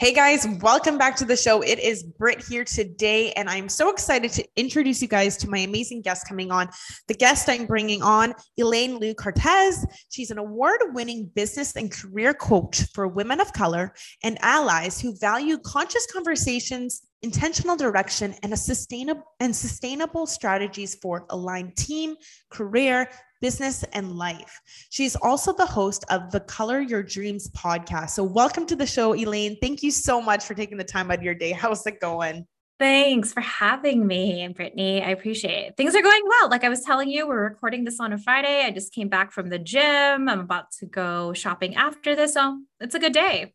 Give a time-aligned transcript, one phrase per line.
[0.00, 1.60] Hey guys, welcome back to the show.
[1.60, 5.58] It is Britt here today, and I'm so excited to introduce you guys to my
[5.58, 6.70] amazing guest coming on.
[7.06, 9.84] The guest I'm bringing on, Elaine Lou Cartas.
[10.08, 13.92] She's an award winning business and career coach for women of color
[14.24, 21.26] and allies who value conscious conversations intentional direction and a sustainable and sustainable strategies for
[21.28, 22.16] aligned team,
[22.48, 24.60] career, business, and life.
[24.90, 28.10] She's also the host of the Color Your Dreams podcast.
[28.10, 29.56] So, welcome to the show, Elaine.
[29.60, 31.50] Thank you so much for taking the time out of your day.
[31.60, 32.46] How's it going?
[32.78, 35.02] Thanks for having me, Brittany.
[35.02, 35.76] I appreciate it.
[35.76, 36.48] Things are going well.
[36.48, 38.62] Like I was telling you, we're recording this on a Friday.
[38.64, 40.30] I just came back from the gym.
[40.30, 42.32] I'm about to go shopping after this.
[42.32, 43.52] So it's a good day.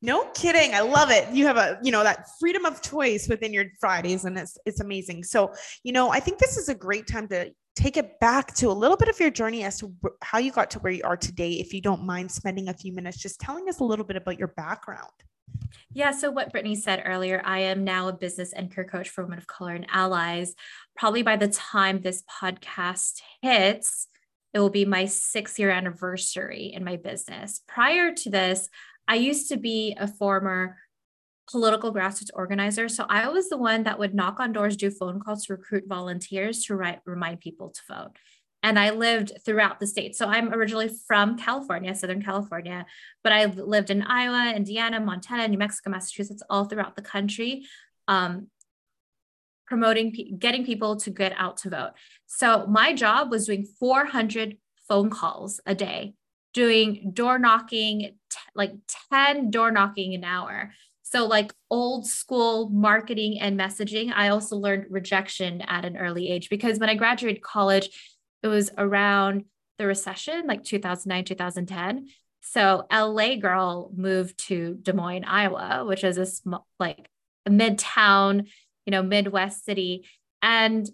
[0.00, 0.74] No kidding.
[0.74, 1.28] I love it.
[1.30, 4.80] You have a, you know, that freedom of choice within your Fridays and it's it's
[4.80, 5.24] amazing.
[5.24, 8.70] So, you know, I think this is a great time to take it back to
[8.70, 11.16] a little bit of your journey as to how you got to where you are
[11.16, 11.52] today.
[11.52, 14.38] If you don't mind spending a few minutes just telling us a little bit about
[14.38, 15.10] your background.
[15.92, 16.10] Yeah.
[16.10, 19.38] So, what Brittany said earlier, I am now a business and career coach for women
[19.38, 20.54] of color and allies.
[20.96, 24.08] Probably by the time this podcast hits,
[24.52, 27.60] it will be my six year anniversary in my business.
[27.66, 28.68] Prior to this,
[29.06, 30.76] I used to be a former
[31.50, 32.88] political grassroots organizer.
[32.88, 35.84] So I was the one that would knock on doors, do phone calls to recruit
[35.86, 38.10] volunteers to write, remind people to vote.
[38.62, 40.16] And I lived throughout the state.
[40.16, 42.86] So I'm originally from California, Southern California,
[43.22, 47.66] but I lived in Iowa, Indiana, Montana, New Mexico, Massachusetts, all throughout the country,
[48.08, 48.46] um,
[49.66, 51.92] promoting, getting people to get out to vote.
[52.26, 54.56] So my job was doing 400
[54.88, 56.14] phone calls a day,
[56.54, 58.72] doing door knocking, t- like
[59.10, 60.72] 10 door knocking an hour
[61.14, 66.50] so, like old school marketing and messaging, I also learned rejection at an early age
[66.50, 67.88] because when I graduated college,
[68.42, 69.44] it was around
[69.78, 72.08] the recession, like 2009, 2010.
[72.40, 77.08] So, LA girl moved to Des Moines, Iowa, which is a small, like
[77.46, 78.48] a midtown,
[78.84, 80.08] you know, Midwest city.
[80.42, 80.84] And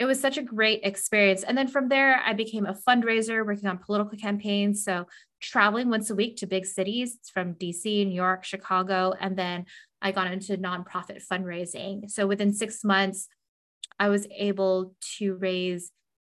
[0.00, 1.42] it was such a great experience.
[1.42, 4.82] And then from there, I became a fundraiser working on political campaigns.
[4.82, 5.06] So
[5.42, 9.12] traveling once a week to big cities from DC, New York, Chicago.
[9.20, 9.66] And then
[10.00, 12.10] I got into nonprofit fundraising.
[12.10, 13.28] So within six months,
[13.98, 15.92] I was able to raise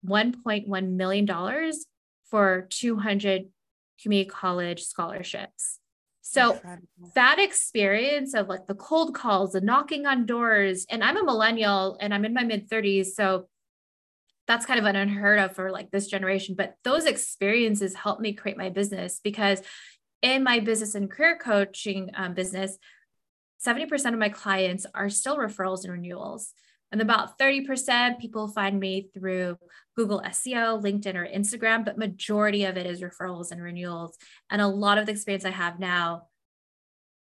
[0.04, 1.72] $1.1 million
[2.28, 3.42] for 200
[4.02, 5.78] community college scholarships.
[6.22, 7.12] So Incredible.
[7.14, 11.96] that experience of like the cold calls, the knocking on doors, and I'm a millennial
[12.00, 13.06] and I'm in my mid 30s.
[13.06, 13.48] So
[14.52, 16.54] that's kind of an unheard of for like this generation.
[16.54, 19.62] But those experiences helped me create my business because
[20.20, 22.76] in my business and career coaching um, business,
[23.66, 26.52] 70% of my clients are still referrals and renewals.
[26.90, 29.56] And about 30% people find me through
[29.96, 34.18] Google SEO, LinkedIn, or Instagram, but majority of it is referrals and renewals.
[34.50, 36.24] And a lot of the experience I have now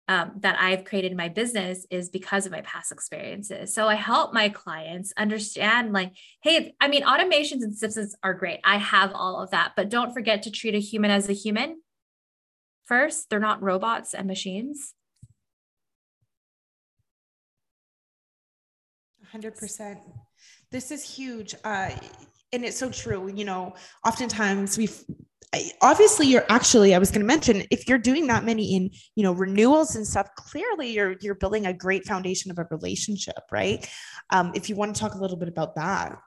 [0.07, 3.73] um, that I've created my business is because of my past experiences.
[3.73, 8.59] So I help my clients understand, like, hey, I mean, automations and systems are great.
[8.63, 11.81] I have all of that, but don't forget to treat a human as a human
[12.85, 13.29] first.
[13.29, 14.93] They're not robots and machines.
[19.33, 19.97] 100%.
[20.71, 21.53] This is huge.
[21.63, 21.89] Uh,
[22.53, 23.29] and it's so true.
[23.33, 23.75] You know,
[24.05, 24.89] oftentimes we
[25.81, 29.23] obviously you're actually i was going to mention if you're doing that many in you
[29.23, 33.89] know renewals and stuff clearly you're you're building a great foundation of a relationship right?
[34.29, 36.19] Um, if you want to talk a little bit about that.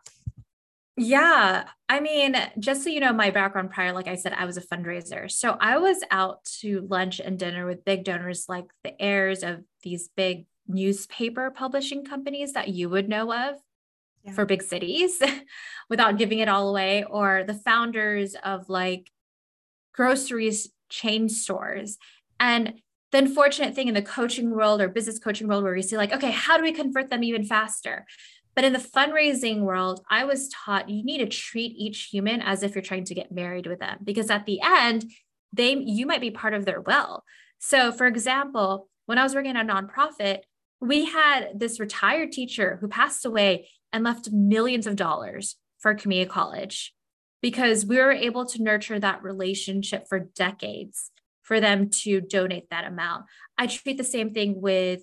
[0.96, 4.56] Yeah i mean just so you know my background prior like i said i was
[4.56, 5.30] a fundraiser.
[5.30, 9.60] So i was out to lunch and dinner with big donors like the heirs of
[9.82, 13.56] these big newspaper publishing companies that you would know of
[14.24, 14.32] yeah.
[14.32, 15.20] for big cities
[15.90, 19.10] without giving it all away, or the founders of like
[19.92, 21.98] groceries chain stores.
[22.38, 22.74] And
[23.12, 26.12] the unfortunate thing in the coaching world or business coaching world where we see like,
[26.12, 28.06] okay, how do we convert them even faster?
[28.54, 32.62] But in the fundraising world, I was taught you need to treat each human as
[32.62, 35.04] if you're trying to get married with them because at the end,
[35.52, 37.24] they you might be part of their will.
[37.58, 40.40] So, for example, when I was working at a nonprofit,
[40.80, 46.28] we had this retired teacher who passed away and left millions of dollars for community
[46.28, 46.94] college
[47.42, 51.10] because we were able to nurture that relationship for decades
[51.42, 53.24] for them to donate that amount.
[53.58, 55.02] I treat the same thing with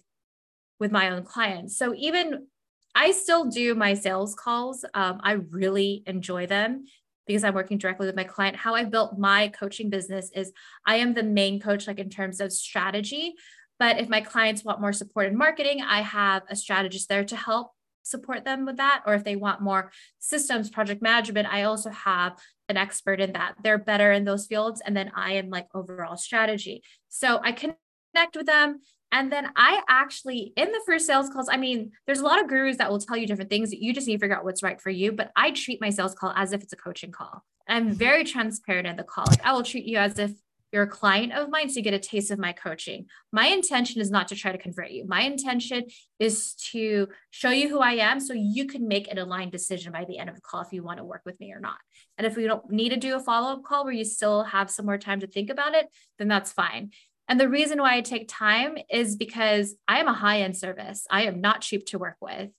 [0.79, 1.77] with my own clients.
[1.77, 2.47] So even
[2.93, 4.85] I still do my sales calls.
[4.93, 6.85] Um, I really enjoy them
[7.25, 8.55] because I'm working directly with my client.
[8.55, 10.51] How I built my coaching business is
[10.85, 13.35] I am the main coach, like in terms of strategy.
[13.79, 17.35] But if my clients want more support in marketing, I have a strategist there to
[17.35, 17.71] help
[18.07, 19.03] support them with that.
[19.05, 22.37] Or if they want more systems, project management, I also have
[22.69, 23.55] an expert in that.
[23.63, 24.81] They're better in those fields.
[24.85, 26.83] And then I am like overall strategy.
[27.09, 28.81] So I connect with them.
[29.11, 32.49] And then I actually, in the first sales calls, I mean, there's a lot of
[32.49, 33.69] gurus that will tell you different things.
[33.69, 35.13] That you just need to figure out what's right for you.
[35.13, 37.43] But I treat my sales call as if it's a coaching call.
[37.69, 39.25] I'm very transparent in the call.
[39.29, 40.31] Like I will treat you as if
[40.71, 43.05] you're a client of mine, so you get a taste of my coaching.
[43.31, 45.05] My intention is not to try to convert you.
[45.07, 45.85] My intention
[46.19, 50.05] is to show you who I am so you can make an aligned decision by
[50.05, 51.77] the end of the call if you want to work with me or not.
[52.17, 54.69] And if we don't need to do a follow up call where you still have
[54.69, 55.87] some more time to think about it,
[56.19, 56.91] then that's fine.
[57.29, 61.05] And the reason why I take time is because I am a high end service.
[61.09, 62.49] I am not cheap to work with.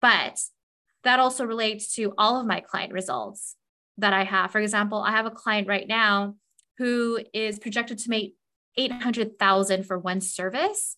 [0.00, 0.40] But
[1.04, 3.56] that also relates to all of my client results
[3.98, 4.50] that I have.
[4.50, 6.36] For example, I have a client right now
[6.78, 8.34] who is projected to make
[8.76, 10.96] 800,000 for one service.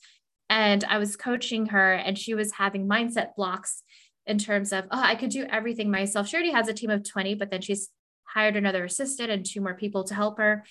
[0.49, 3.83] And I was coaching her and she was having mindset blocks
[4.27, 6.29] in terms of, oh, I could do everything myself.
[6.29, 7.89] She already has a team of 20, but then she's
[8.25, 10.65] hired another assistant and two more people to help her.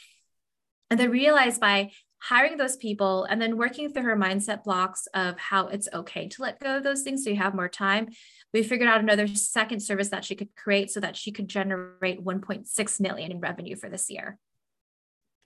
[0.91, 1.91] And then realized by
[2.21, 6.41] hiring those people and then working through her mindset blocks of how it's okay to
[6.41, 8.09] let go of those things so you have more time
[8.53, 12.23] we figured out another second service that she could create so that she could generate
[12.23, 14.37] 1.6 million in revenue for this year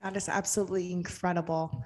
[0.04, 1.84] that is absolutely incredible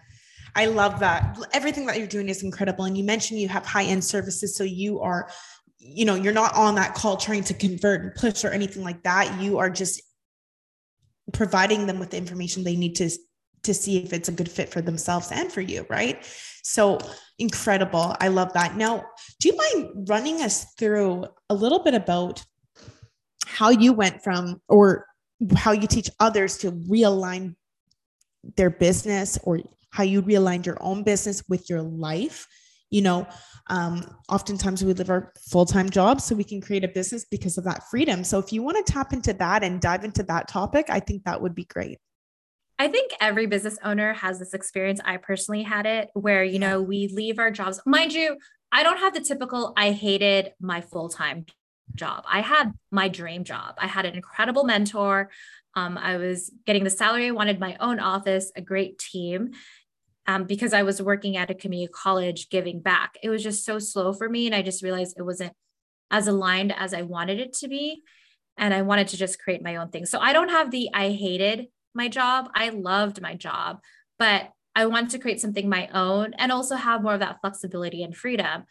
[0.54, 4.04] i love that everything that you're doing is incredible and you mentioned you have high-end
[4.04, 5.30] services so you are
[5.78, 9.02] you know you're not on that call trying to convert and push or anything like
[9.04, 10.02] that you are just
[11.32, 13.08] providing them with the information they need to
[13.62, 16.24] to see if it's a good fit for themselves and for you, right?
[16.62, 16.98] So
[17.38, 18.14] incredible.
[18.20, 18.76] I love that.
[18.76, 19.04] Now,
[19.40, 22.44] do you mind running us through a little bit about
[23.46, 25.06] how you went from or
[25.56, 27.56] how you teach others to realign
[28.56, 29.60] their business or
[29.90, 32.46] how you realigned your own business with your life?
[32.90, 33.26] You know,
[33.68, 37.58] um, oftentimes we live our full time jobs so we can create a business because
[37.58, 38.24] of that freedom.
[38.24, 41.24] So if you want to tap into that and dive into that topic, I think
[41.24, 41.98] that would be great.
[42.78, 45.00] I think every business owner has this experience.
[45.04, 47.80] I personally had it where, you know, we leave our jobs.
[47.84, 48.38] Mind you,
[48.70, 51.46] I don't have the typical, I hated my full time
[51.94, 52.24] job.
[52.28, 53.74] I had my dream job.
[53.78, 55.30] I had an incredible mentor.
[55.78, 59.50] Um, I was getting the salary I wanted, my own office, a great team.
[60.26, 63.16] Um, because I was working at a community college giving back.
[63.22, 64.44] It was just so slow for me.
[64.44, 65.54] And I just realized it wasn't
[66.10, 68.02] as aligned as I wanted it to be.
[68.58, 70.04] And I wanted to just create my own thing.
[70.04, 72.50] So I don't have the I hated my job.
[72.54, 73.78] I loved my job,
[74.19, 78.02] but I wanted to create something my own and also have more of that flexibility
[78.02, 78.64] and freedom.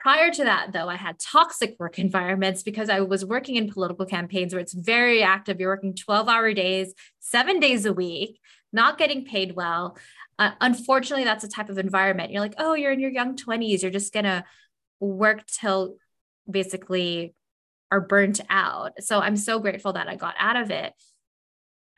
[0.00, 4.06] Prior to that, though, I had toxic work environments because I was working in political
[4.06, 5.60] campaigns where it's very active.
[5.60, 8.40] You're working 12 hour days, seven days a week,
[8.72, 9.98] not getting paid well.
[10.38, 12.32] Uh, unfortunately, that's a type of environment.
[12.32, 13.82] You're like, oh, you're in your young 20s.
[13.82, 14.42] You're just going to
[15.00, 15.96] work till
[16.50, 17.34] basically
[17.90, 19.02] are burnt out.
[19.02, 20.94] So I'm so grateful that I got out of it.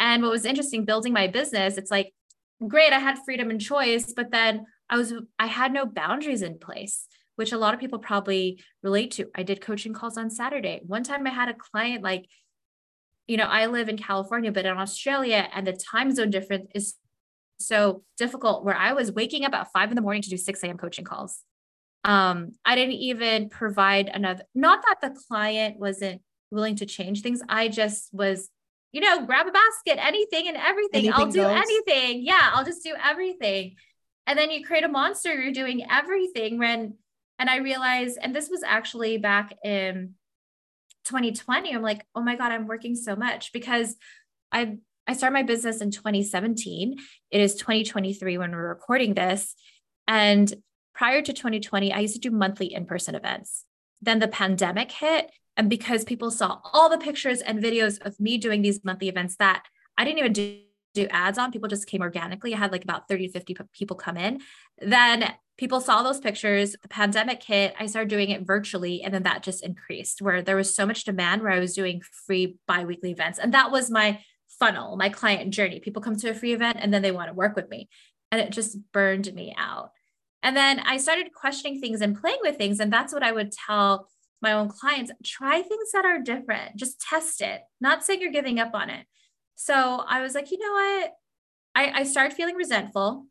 [0.01, 2.13] And what was interesting building my business, it's like,
[2.67, 6.59] great, I had freedom and choice, but then I was, I had no boundaries in
[6.59, 9.29] place, which a lot of people probably relate to.
[9.35, 10.81] I did coaching calls on Saturday.
[10.85, 12.27] One time I had a client like,
[13.27, 16.95] you know, I live in California, but in Australia, and the time zone difference is
[17.59, 20.63] so difficult where I was waking up at five in the morning to do 6
[20.63, 20.77] a.m.
[20.77, 21.39] coaching calls.
[22.05, 26.21] Um, I didn't even provide another, not that the client wasn't
[26.51, 27.41] willing to change things.
[27.49, 28.51] I just was
[28.93, 31.07] you know, grab a basket, anything and everything.
[31.07, 31.63] anything I'll do goes.
[31.65, 32.25] anything.
[32.25, 33.77] Yeah, I'll just do everything.
[34.27, 36.59] And then you create a monster, you're doing everything.
[36.59, 36.95] When
[37.43, 40.15] and I realized, and this was actually back in
[41.07, 41.75] 2020.
[41.75, 43.97] I'm like, oh my God, I'm working so much because
[44.53, 44.77] I
[45.09, 46.99] I started my business in 2017.
[47.33, 49.57] It is 2023 when we're recording this.
[50.07, 50.55] And
[50.95, 53.65] prior to 2020, I used to do monthly in-person events.
[54.01, 58.39] Then the pandemic hit and because people saw all the pictures and videos of me
[58.39, 59.65] doing these monthly events that
[59.99, 60.61] I didn't even do,
[60.95, 62.55] do ads on, people just came organically.
[62.55, 64.43] I had like about 30 to 50 people come in.
[64.79, 66.75] Then people saw those pictures.
[66.83, 67.73] The pandemic hit.
[67.79, 69.05] I started doing it virtually.
[69.05, 72.03] And then that just increased where there was so much demand where I was doing
[72.27, 73.39] free bi weekly events.
[73.39, 74.19] And that was my
[74.59, 75.79] funnel, my client journey.
[75.79, 77.89] People come to a free event and then they want to work with me.
[78.33, 79.93] And it just burned me out.
[80.43, 82.81] And then I started questioning things and playing with things.
[82.81, 84.09] And that's what I would tell
[84.41, 86.75] my own clients, try things that are different.
[86.75, 87.61] Just test it.
[87.81, 89.07] Not saying you're giving up on it.
[89.55, 91.13] So I was like, you know what?
[91.77, 93.27] I, I started feeling resentful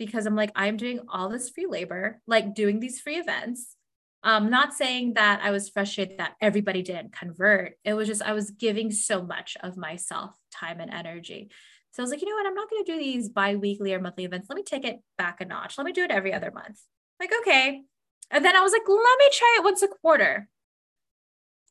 [0.00, 3.76] because I'm like, I'm doing all this free labor, like doing these free events.
[4.22, 7.74] Um, not saying that I was frustrated that everybody didn't convert.
[7.84, 11.50] It was just I was giving so much of myself, time and energy.
[11.92, 12.46] So I was like, you know what?
[12.46, 14.48] I'm not going to do these bi-weekly or monthly events.
[14.48, 15.76] Let me take it back a notch.
[15.76, 16.80] Let me do it every other month.
[17.18, 17.82] Like, okay.
[18.30, 20.48] And then I was like, let me try it once a quarter.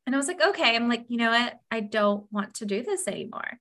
[0.05, 0.75] And I was like, okay.
[0.75, 1.59] I'm like, you know what?
[1.71, 3.59] I don't want to do this anymore.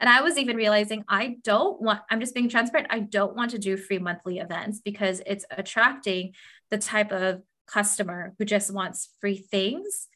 [0.00, 2.88] And I was even realizing I don't want, I'm just being transparent.
[2.90, 6.34] I don't want to do free monthly events because it's attracting
[6.70, 10.08] the type of customer who just wants free things.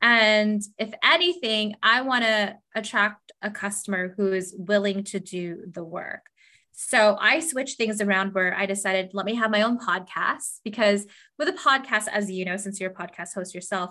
[0.00, 5.84] And if anything, I want to attract a customer who is willing to do the
[5.84, 6.26] work.
[6.72, 11.06] So I switched things around where I decided, let me have my own podcast because
[11.36, 13.90] with a podcast, as you know, since you're a podcast host yourself,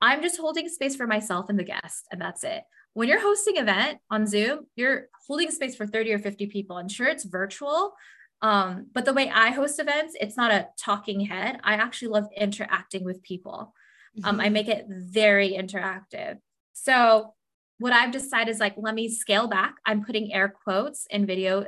[0.00, 2.62] I'm just holding space for myself and the guest, and that's it
[2.94, 6.78] when you're hosting event on Zoom, you're holding space for 30 or 50 people.
[6.78, 7.94] And sure, it's virtual.
[8.42, 11.60] Um, but the way I host events, it's not a talking head.
[11.62, 13.72] I actually love interacting with people.
[14.18, 14.28] Mm-hmm.
[14.28, 14.52] Um, I mm-hmm.
[14.52, 16.38] make it very interactive.
[16.72, 17.34] So
[17.78, 19.76] what I've decided is like, let me scale back.
[19.86, 21.66] I'm putting air quotes in video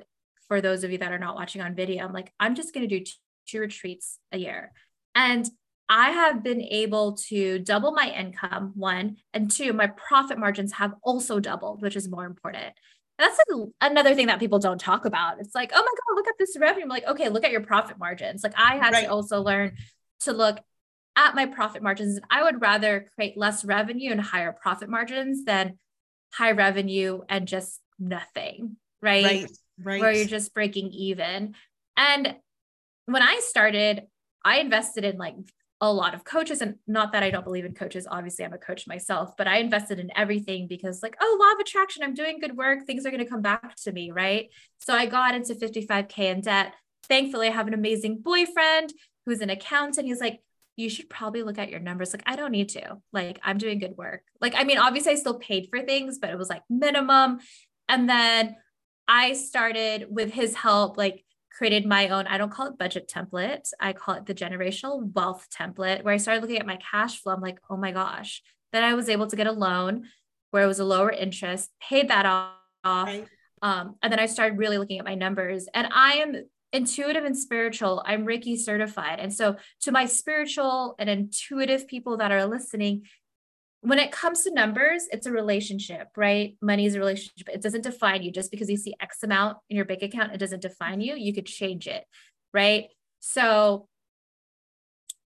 [0.49, 2.05] for those of you that are not watching on video.
[2.05, 3.05] I'm like, I'm just going to do
[3.47, 4.73] two retreats a year.
[5.15, 5.49] And
[5.89, 10.95] I have been able to double my income, one, and two, my profit margins have
[11.03, 12.75] also doubled, which is more important.
[13.19, 15.41] That's a, another thing that people don't talk about.
[15.41, 16.85] It's like, oh my God, look at this revenue.
[16.85, 18.43] I'm like, okay, look at your profit margins.
[18.43, 19.05] Like I had right.
[19.05, 19.77] to also learn
[20.21, 20.59] to look
[21.17, 22.17] at my profit margins.
[22.17, 25.79] And I would rather create less revenue and higher profit margins than
[26.33, 28.77] high revenue and just nothing.
[29.01, 29.25] Right.
[29.25, 29.51] Right.
[29.83, 30.01] right.
[30.01, 31.55] Where you're just breaking even.
[31.97, 32.35] And
[33.07, 34.03] when I started,
[34.45, 35.37] I invested in like
[35.91, 38.59] a lot of coaches and not that I don't believe in coaches obviously I'm a
[38.59, 42.39] coach myself but I invested in everything because like oh law of attraction I'm doing
[42.41, 44.49] good work things are going to come back to me right?
[44.79, 46.75] So I got into 55k in debt.
[47.09, 48.93] Thankfully I have an amazing boyfriend
[49.27, 50.07] who's an accountant.
[50.07, 50.41] He's like
[50.77, 52.13] you should probably look at your numbers.
[52.13, 52.99] Like I don't need to.
[53.13, 54.23] Like I'm doing good work.
[54.41, 57.39] Like I mean obviously I still paid for things but it was like minimum.
[57.89, 58.57] And then
[59.07, 61.24] I started with his help like
[61.57, 63.71] created my own, I don't call it budget template.
[63.81, 67.33] I call it the generational wealth template, where I started looking at my cash flow.
[67.33, 68.43] I'm like, oh my gosh.
[68.73, 70.05] Then I was able to get a loan
[70.51, 73.07] where it was a lower interest, paid that off.
[73.07, 73.27] Right.
[73.63, 75.69] Um, and then I started really looking at my numbers.
[75.73, 76.35] And I am
[76.73, 78.03] intuitive and spiritual.
[78.05, 79.21] I'm Reiki certified.
[79.21, 83.05] And so, to my spiritual and intuitive people that are listening,
[83.85, 86.57] when it comes to numbers, it's a relationship, right?
[86.63, 87.51] Money is a relationship.
[87.53, 90.39] It doesn't define you just because you see X amount in your bank account, it
[90.39, 91.15] doesn't define you.
[91.15, 92.03] You could change it,
[92.55, 92.87] right?
[93.21, 93.87] So,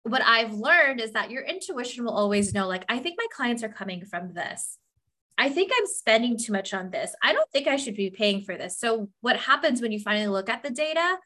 [0.04, 3.62] what I've learned is that your intuition will always know, like, I think my clients
[3.62, 4.78] are coming from this.
[5.38, 7.14] I think I'm spending too much on this.
[7.22, 8.80] I don't think I should be paying for this.
[8.80, 11.18] So, what happens when you finally look at the data?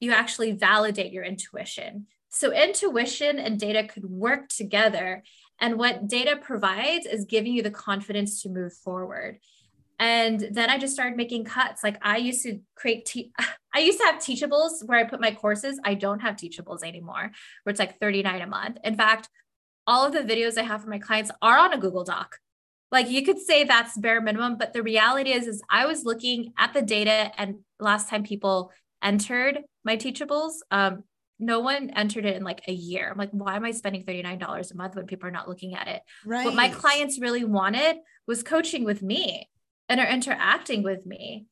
[0.00, 2.06] You actually validate your intuition.
[2.30, 5.22] So, intuition and data could work together.
[5.60, 9.38] And what data provides is giving you the confidence to move forward.
[9.98, 11.82] And then I just started making cuts.
[11.82, 13.32] Like I used to create, te-
[13.74, 15.80] I used to have teachables where I put my courses.
[15.84, 17.30] I don't have teachables anymore,
[17.62, 18.78] where it's like 39 a month.
[18.84, 19.28] In fact,
[19.86, 22.38] all of the videos I have for my clients are on a Google Doc.
[22.90, 26.52] Like you could say that's bare minimum, but the reality is, is I was looking
[26.56, 28.72] at the data and last time people
[29.02, 31.04] entered my teachables, um,
[31.38, 33.08] no one entered it in like a year.
[33.10, 35.88] I'm like, why am I spending $39 a month when people are not looking at
[35.88, 36.02] it?
[36.26, 36.44] Right.
[36.44, 39.48] What my clients really wanted was coaching with me
[39.88, 41.46] and are interacting with me.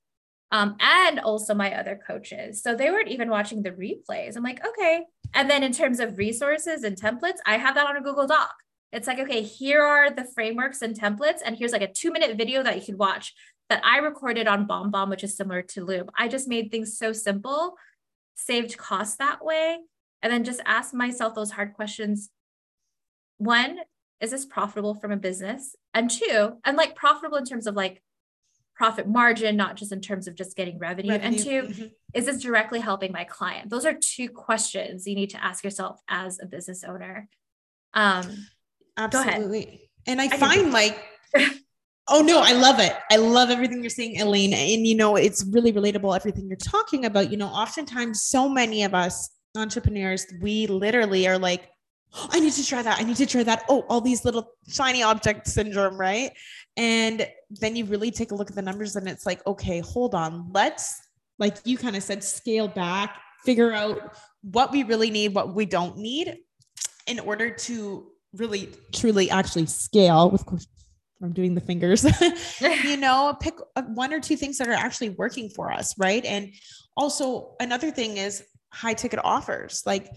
[0.53, 2.63] Um, and also my other coaches.
[2.63, 4.37] So they weren't even watching the replays.
[4.37, 5.03] I'm like, okay.
[5.35, 8.55] And then in terms of resources and templates, I have that on a Google Doc.
[8.93, 11.41] It's like, okay, here are the frameworks and templates.
[11.45, 13.35] And here's like a two minute video that you could watch
[13.69, 16.09] that I recorded on BombBomb, which is similar to Loom.
[16.17, 17.75] I just made things so simple
[18.37, 19.79] saved costs that way.
[20.23, 22.31] And then just ask myself those hard questions.
[23.39, 23.79] One,
[24.21, 25.75] is this profitable from a business?
[25.93, 28.03] And two, and like profitable in terms of like
[28.75, 31.13] profit margin, not just in terms of just getting revenue.
[31.13, 31.37] revenue.
[31.37, 31.87] And 2 mm-hmm.
[32.15, 33.71] is this directly helping my client?
[33.71, 37.29] Those are two questions you need to ask yourself as a business owner.
[37.95, 38.47] Um,
[38.97, 39.91] Absolutely.
[40.07, 40.99] And I, I find like
[42.09, 42.95] Oh no, I love it.
[43.11, 44.53] I love everything you're saying, Elaine.
[44.53, 47.31] And you know, it's really relatable, everything you're talking about.
[47.31, 51.69] You know, oftentimes so many of us entrepreneurs, we literally are like,
[52.15, 52.99] oh, I need to try that.
[52.99, 53.65] I need to try that.
[53.69, 56.31] Oh, all these little shiny object syndrome, right?
[56.77, 60.15] And then you really take a look at the numbers and it's like, okay, hold
[60.15, 60.51] on.
[60.53, 61.01] Let's,
[61.39, 65.67] like you kind of said, scale back, figure out what we really need, what we
[65.67, 66.37] don't need
[67.07, 70.45] in order to really truly actually scale with
[71.23, 72.05] I'm doing the fingers,
[72.85, 75.95] you know, pick uh, one or two things that are actually working for us.
[75.99, 76.25] Right.
[76.25, 76.53] And
[76.97, 79.83] also another thing is high ticket offers.
[79.87, 80.11] Like,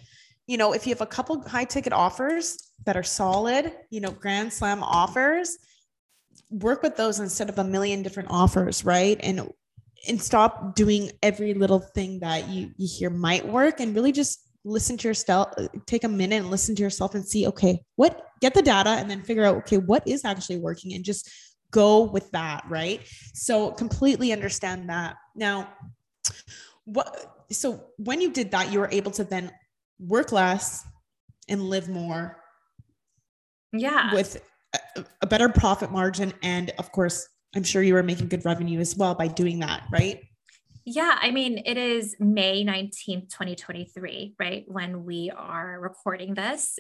[0.48, 4.12] you know, if you have a couple high ticket offers that are solid, you know,
[4.12, 5.58] grand slam offers,
[6.50, 8.84] work with those instead of a million different offers.
[8.84, 9.20] Right.
[9.24, 9.50] And,
[10.08, 14.49] and stop doing every little thing that you, you hear might work and really just
[14.66, 15.54] listen to yourself,
[15.86, 19.10] take a minute and listen to yourself and see, okay, what get the data and
[19.10, 21.30] then figure out, okay, what is actually working and just
[21.72, 22.64] go with that.
[22.70, 23.02] Right.
[23.34, 25.16] So completely understand that.
[25.36, 25.70] Now,
[26.86, 29.52] what, so when you did that, you were able to then
[30.00, 30.86] work less
[31.48, 32.38] and live more.
[33.72, 34.14] Yeah.
[34.14, 34.42] With
[34.96, 36.34] a, a better profit margin.
[36.42, 39.84] And of course, I'm sure you were making good revenue as well by doing that.
[39.92, 40.24] Right.
[40.86, 44.64] Yeah, I mean, it is May 19th, 2023, right?
[44.68, 46.80] When we are recording this.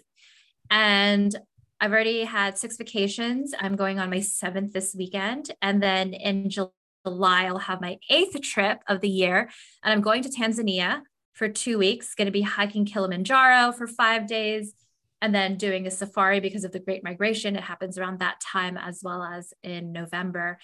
[0.71, 1.35] And
[1.79, 3.53] I've already had six vacations.
[3.59, 5.51] I'm going on my seventh this weekend.
[5.61, 9.49] And then in July, I'll have my eighth trip of the year.
[9.83, 11.01] And I'm going to Tanzania
[11.33, 14.73] for two weeks, going to be hiking Kilimanjaro for five days
[15.21, 17.55] and then doing a safari because of the Great Migration.
[17.55, 20.59] It happens around that time as well as in November.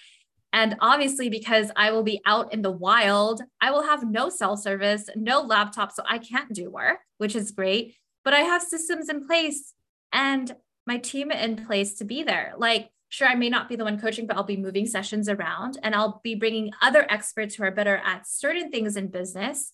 [0.56, 4.56] And obviously, because I will be out in the wild, I will have no cell
[4.56, 5.92] service, no laptop.
[5.92, 7.94] So I can't do work, which is great.
[8.24, 9.74] But I have systems in place
[10.14, 12.54] and my team in place to be there.
[12.56, 15.78] Like, sure, I may not be the one coaching, but I'll be moving sessions around
[15.82, 19.72] and I'll be bringing other experts who are better at certain things in business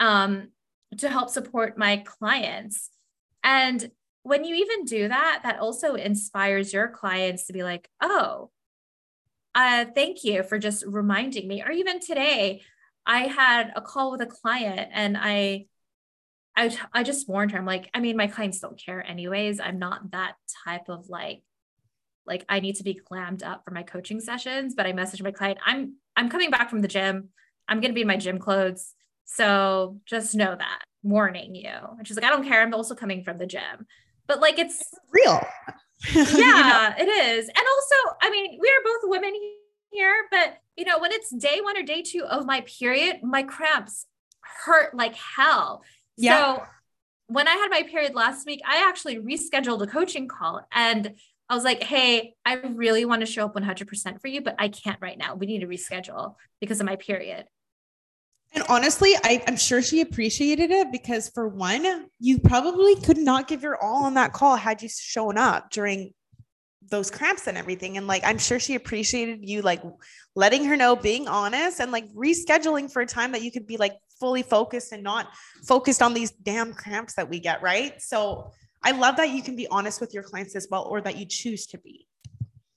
[0.00, 0.48] um,
[0.98, 2.90] to help support my clients.
[3.42, 3.90] And
[4.24, 8.50] when you even do that, that also inspires your clients to be like, oh,
[9.54, 11.62] uh, thank you for just reminding me.
[11.62, 12.62] Or even today,
[13.06, 15.66] I had a call with a client and I
[16.56, 17.58] I, I just warned her.
[17.58, 19.60] I'm like, I mean, my clients don't care anyways.
[19.60, 21.42] I'm not that type of like,
[22.26, 24.74] like I need to be glammed up for my coaching sessions.
[24.74, 27.30] But I messaged my client, I'm I'm coming back from the gym.
[27.68, 28.94] I'm gonna be in my gym clothes.
[29.24, 31.70] So just know that, warning you.
[31.70, 32.62] And she's like, I don't care.
[32.62, 33.86] I'm also coming from the gym.
[34.30, 35.40] But like it's real.
[36.14, 37.48] yeah, it is.
[37.48, 39.32] And also, I mean, we are both women
[39.90, 43.42] here, but you know, when it's day one or day two of my period, my
[43.42, 44.06] cramps
[44.64, 45.82] hurt like hell.
[46.16, 46.54] Yeah.
[46.54, 46.62] So
[47.26, 51.14] when I had my period last week, I actually rescheduled a coaching call and
[51.48, 54.68] I was like, hey, I really want to show up 100% for you, but I
[54.68, 55.34] can't right now.
[55.34, 57.46] We need to reschedule because of my period.
[58.52, 63.46] And honestly, I, am sure she appreciated it because, for one, you probably could not
[63.46, 66.12] give your all on that call had you shown up during
[66.90, 67.96] those cramps and everything.
[67.96, 69.82] And like, I'm sure she appreciated you like
[70.34, 73.76] letting her know, being honest, and like rescheduling for a time that you could be
[73.76, 75.28] like fully focused and not
[75.64, 77.62] focused on these damn cramps that we get.
[77.62, 78.02] Right.
[78.02, 78.50] So
[78.82, 81.26] I love that you can be honest with your clients as well, or that you
[81.26, 82.06] choose to be.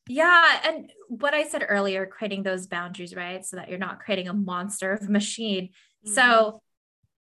[0.08, 0.60] Yeah.
[0.66, 3.46] And what I said earlier, creating those boundaries, right?
[3.46, 5.70] So that you're not creating a monster of a machine.
[6.06, 6.14] Mm-hmm.
[6.14, 6.62] So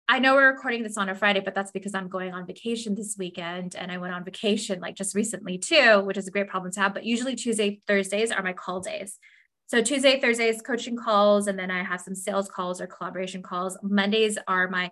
[0.09, 2.95] I know we're recording this on a Friday, but that's because I'm going on vacation
[2.95, 3.77] this weekend.
[3.77, 6.81] And I went on vacation like just recently too, which is a great problem to
[6.81, 6.95] have.
[6.95, 9.19] But usually Tuesday, Thursdays are my call days.
[9.67, 13.79] So Tuesday, Thursdays, coaching calls, and then I have some sales calls or collaboration calls.
[13.85, 14.91] Mondays are my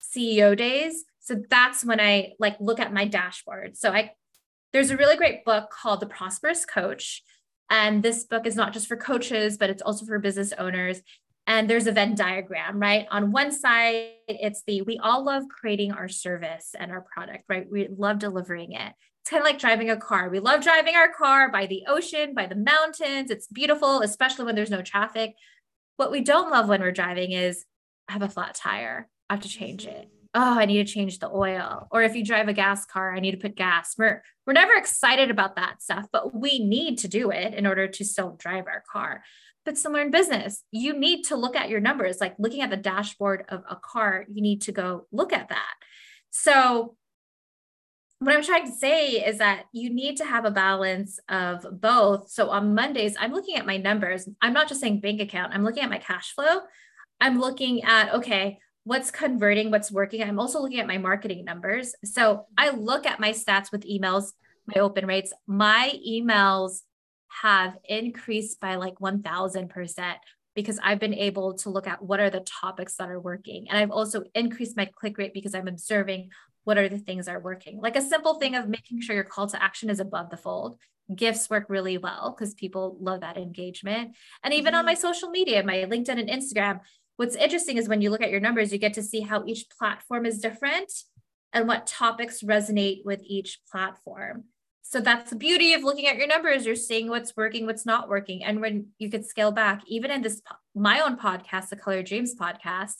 [0.00, 1.04] CEO days.
[1.20, 3.76] So that's when I like look at my dashboard.
[3.76, 4.12] So I
[4.74, 7.22] there's a really great book called The Prosperous Coach.
[7.70, 11.00] And this book is not just for coaches, but it's also for business owners.
[11.46, 13.06] And there's a Venn diagram, right?
[13.12, 17.66] On one side, it's the we all love creating our service and our product, right?
[17.70, 18.92] We love delivering it.
[19.22, 20.28] It's kind of like driving a car.
[20.28, 23.30] We love driving our car by the ocean, by the mountains.
[23.30, 25.34] It's beautiful, especially when there's no traffic.
[25.98, 27.64] What we don't love when we're driving is
[28.08, 29.08] I have a flat tire.
[29.30, 31.86] I have to change it oh, I need to change the oil.
[31.90, 33.94] Or if you drive a gas car, I need to put gas.
[33.96, 37.88] We're we're never excited about that stuff, but we need to do it in order
[37.88, 39.22] to still drive our car.
[39.64, 42.76] But similar in business, you need to look at your numbers, like looking at the
[42.76, 45.72] dashboard of a car, you need to go look at that.
[46.30, 46.96] So
[48.18, 52.30] what I'm trying to say is that you need to have a balance of both.
[52.30, 54.28] So on Mondays, I'm looking at my numbers.
[54.42, 56.60] I'm not just saying bank account, I'm looking at my cash flow.
[57.20, 60.22] I'm looking at, okay, what's converting, what's working.
[60.22, 61.94] I'm also looking at my marketing numbers.
[62.04, 64.32] So I look at my stats with emails,
[64.66, 65.32] my open rates.
[65.46, 66.82] My emails
[67.42, 70.14] have increased by like 1000%
[70.54, 73.68] because I've been able to look at what are the topics that are working.
[73.68, 76.30] And I've also increased my click rate because I'm observing
[76.64, 77.80] what are the things that are working.
[77.80, 80.78] Like a simple thing of making sure your call to action is above the fold.
[81.14, 84.14] Gifts work really well because people love that engagement.
[84.42, 84.78] And even mm-hmm.
[84.78, 86.80] on my social media, my LinkedIn and Instagram,
[87.16, 89.66] what's interesting is when you look at your numbers, you get to see how each
[89.78, 90.92] platform is different
[91.52, 94.44] and what topics resonate with each platform.
[94.82, 96.66] So that's the beauty of looking at your numbers.
[96.66, 98.44] You're seeing what's working, what's not working.
[98.44, 100.42] And when you could scale back, even in this,
[100.74, 102.96] my own podcast, the Color Dreams podcast,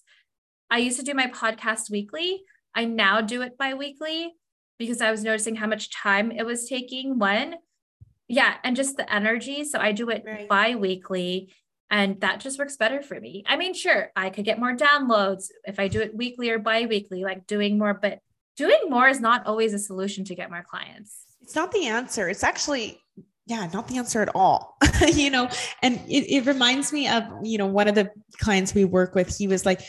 [0.71, 2.43] I used to do my podcast weekly.
[2.75, 4.33] I now do it bi-weekly
[4.79, 7.19] because I was noticing how much time it was taking.
[7.19, 7.57] One,
[8.29, 9.65] yeah, and just the energy.
[9.65, 10.49] So I do it right.
[10.49, 11.53] bi-weekly
[11.91, 13.45] and that just works better for me.
[13.47, 17.23] I mean, sure, I could get more downloads if I do it weekly or bi-weekly,
[17.23, 18.19] like doing more, but
[18.57, 21.25] doing more is not always a solution to get more clients.
[21.43, 22.29] It's not the answer.
[22.29, 23.01] It's actually
[23.47, 24.79] yeah, not the answer at all.
[25.13, 25.49] you know,
[25.83, 29.37] and it, it reminds me of, you know, one of the clients we work with,
[29.37, 29.83] he was like,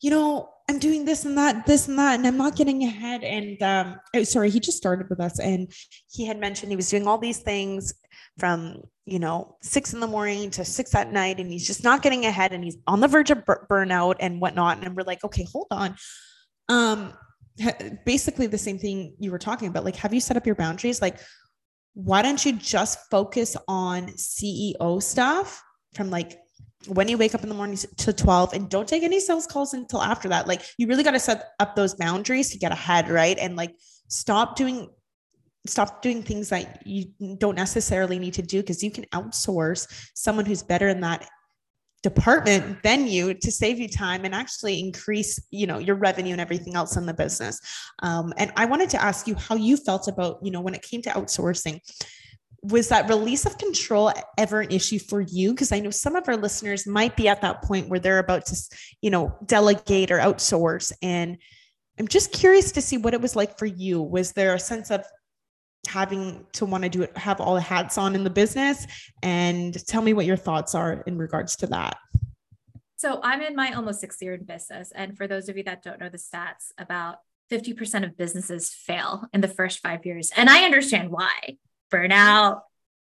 [0.00, 3.24] you know, I'm doing this and that, this and that, and I'm not getting ahead.
[3.24, 5.72] And um, oh, sorry, he just started with us, and
[6.10, 7.94] he had mentioned he was doing all these things
[8.38, 12.02] from you know six in the morning to six at night, and he's just not
[12.02, 14.84] getting ahead, and he's on the verge of burnout and whatnot.
[14.84, 15.96] And we're like, okay, hold on.
[16.68, 17.14] Um,
[18.04, 19.84] basically the same thing you were talking about.
[19.84, 21.02] Like, have you set up your boundaries?
[21.02, 21.18] Like,
[21.94, 25.62] why don't you just focus on CEO stuff
[25.94, 26.38] from like
[26.86, 29.74] when you wake up in the morning to 12 and don't take any sales calls
[29.74, 30.46] until after that.
[30.46, 33.36] Like you really got to set up those boundaries to get ahead, right?
[33.38, 33.74] And like
[34.06, 34.88] stop doing
[35.68, 37.06] stop doing things that you
[37.38, 41.28] don't necessarily need to do because you can outsource someone who's better in that
[42.02, 46.40] department than you to save you time and actually increase you know your revenue and
[46.40, 47.60] everything else in the business.
[48.02, 50.82] Um, and i wanted to ask you how you felt about you know when it
[50.82, 51.80] came to outsourcing.
[52.62, 55.50] Was that release of control ever an issue for you?
[55.50, 58.46] Because i know some of our listeners might be at that point where they're about
[58.46, 58.56] to
[59.02, 60.92] you know delegate or outsource.
[61.02, 61.38] And
[61.98, 64.00] i'm just curious to see what it was like for you.
[64.00, 65.04] Was there a sense of
[65.88, 68.86] having to want to do it have all the hats on in the business.
[69.22, 71.98] And tell me what your thoughts are in regards to that.
[72.96, 74.92] So i'm in my almost six year in business.
[74.94, 77.16] And for those of you that don't know the stats about
[77.50, 80.30] 50% of businesses fail in the first five years.
[80.36, 81.56] And i understand why.
[81.90, 82.60] Burnout,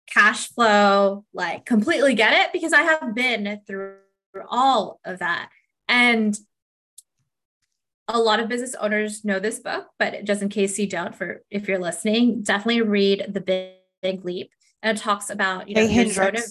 [0.07, 3.97] cash flow, like completely get it because I have been through
[4.49, 5.51] all of that.
[5.89, 6.37] And
[8.09, 11.43] a lot of business owners know this book, but just in case you don't, for
[11.51, 14.51] if you're listening, definitely read The Big, Big Leap.
[14.83, 16.45] And it talks about, you know, hey, zone of,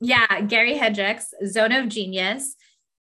[0.00, 2.54] yeah, Gary Hendricks, zone of genius,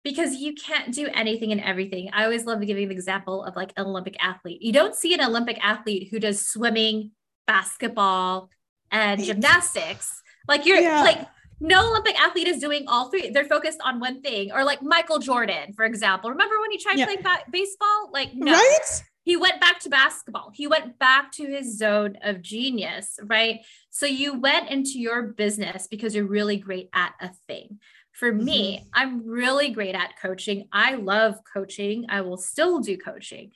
[0.04, 2.10] because you can't do anything and everything.
[2.12, 4.60] I always love giving the example of like an Olympic athlete.
[4.60, 7.12] You don't see an Olympic athlete who does swimming,
[7.46, 8.50] basketball,
[8.90, 10.22] and gymnastics.
[10.46, 11.00] Like you're yeah.
[11.00, 11.26] like
[11.60, 13.30] no Olympic athlete is doing all three.
[13.30, 14.52] They're focused on one thing.
[14.52, 16.30] Or like Michael Jordan, for example.
[16.30, 17.06] Remember when he tried yeah.
[17.06, 18.10] playing ba- baseball?
[18.12, 18.52] Like no.
[18.52, 19.02] Right?
[19.22, 20.50] He went back to basketball.
[20.54, 23.60] He went back to his zone of genius, right?
[23.88, 27.78] So you went into your business because you're really great at a thing.
[28.12, 28.44] For mm-hmm.
[28.44, 30.68] me, I'm really great at coaching.
[30.72, 32.06] I love coaching.
[32.10, 33.52] I will still do coaching.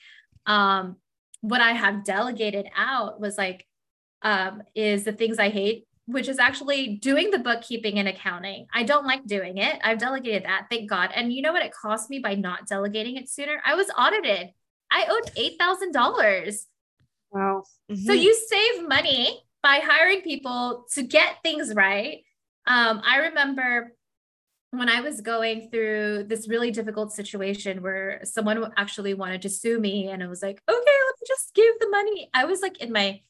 [0.47, 0.97] Um,
[1.43, 3.67] what I have delegated out was like
[4.23, 8.67] um, is the things I hate, which is actually doing the bookkeeping and accounting.
[8.73, 9.79] I don't like doing it.
[9.85, 11.11] I've delegated that, thank God.
[11.15, 13.61] And you know what it cost me by not delegating it sooner?
[13.63, 14.49] I was audited.
[14.91, 16.65] I owed $8,000.
[17.31, 17.63] Wow.
[17.93, 18.07] Mm-hmm.
[18.07, 22.23] So you save money by hiring people to get things right.
[22.67, 23.93] Um, I remember
[24.71, 29.79] when I was going through this really difficult situation where someone actually wanted to sue
[29.79, 32.31] me, and I was like, okay, let me just give the money.
[32.33, 33.21] I was like in my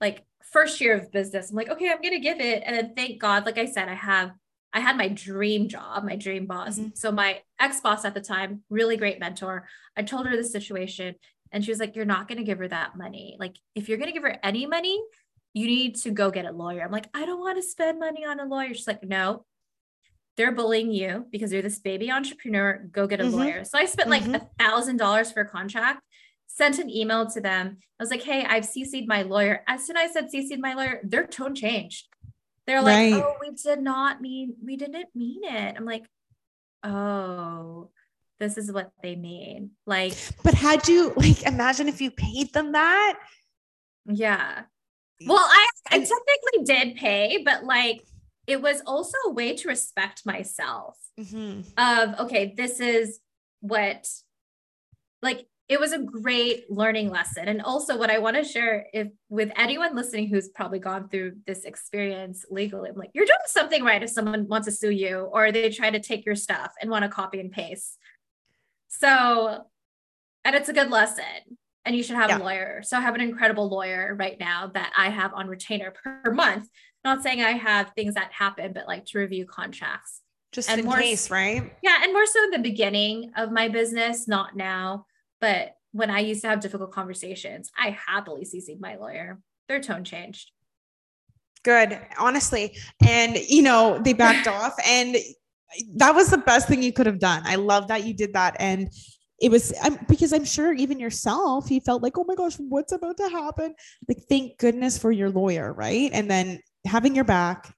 [0.00, 1.50] like first year of business.
[1.50, 2.62] I'm like, okay, I'm gonna give it.
[2.64, 4.30] And then thank God, like I said, I have
[4.72, 6.78] I had my dream job, my dream boss.
[6.78, 6.90] Mm-hmm.
[6.94, 9.68] So my ex-boss at the time, really great mentor.
[9.96, 11.14] I told her the situation
[11.52, 13.36] and she was like, You're not gonna give her that money.
[13.38, 15.02] Like, if you're gonna give her any money,
[15.54, 16.82] you need to go get a lawyer.
[16.82, 18.74] I'm like, I don't want to spend money on a lawyer.
[18.74, 19.44] She's like, no,
[20.36, 22.86] they're bullying you because you're this baby entrepreneur.
[22.90, 23.34] Go get a mm-hmm.
[23.34, 23.64] lawyer.
[23.64, 24.36] So I spent like mm-hmm.
[24.36, 26.02] a thousand dollars for a contract
[26.54, 27.78] sent an email to them.
[27.98, 29.62] I was like, hey, I've CC'd my lawyer.
[29.66, 32.06] As soon as I said CC'd my lawyer, their tone changed.
[32.66, 33.22] They're like, right.
[33.22, 35.74] oh, we did not mean, we didn't mean it.
[35.76, 36.04] I'm like,
[36.82, 37.90] oh,
[38.40, 39.70] this is what they mean.
[39.86, 43.18] Like, but had you like imagine if you paid them that?
[44.06, 44.62] Yeah.
[45.26, 48.04] Well, I, I technically did pay, but like
[48.46, 51.60] it was also a way to respect myself mm-hmm.
[51.78, 53.20] of okay, this is
[53.60, 54.06] what
[55.22, 57.48] like it was a great learning lesson.
[57.48, 61.36] And also what i want to share if with anyone listening who's probably gone through
[61.46, 65.28] this experience legally i'm like you're doing something right if someone wants to sue you
[65.32, 67.98] or they try to take your stuff and want to copy and paste.
[68.88, 69.64] So
[70.44, 71.24] and it's a good lesson
[71.86, 72.38] and you should have yeah.
[72.38, 72.82] a lawyer.
[72.84, 76.68] So i have an incredible lawyer right now that i have on retainer per month.
[77.04, 80.20] Not saying i have things that happen but like to review contracts.
[80.52, 81.74] Just and in more, case right?
[81.82, 85.06] Yeah and more so in the beginning of my business not now
[85.44, 89.40] but when I used to have difficult conversations, I happily CC'd my lawyer.
[89.68, 90.52] Their tone changed.
[91.64, 92.78] Good, honestly.
[93.06, 94.74] And, you know, they backed off.
[94.88, 95.18] And
[95.96, 97.42] that was the best thing you could have done.
[97.44, 98.56] I love that you did that.
[98.58, 98.88] And
[99.38, 102.92] it was I'm, because I'm sure even yourself, you felt like, oh my gosh, what's
[102.92, 103.74] about to happen?
[104.08, 106.10] Like, thank goodness for your lawyer, right?
[106.14, 107.70] And then having your back.